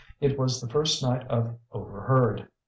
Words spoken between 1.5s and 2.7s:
'Overheard.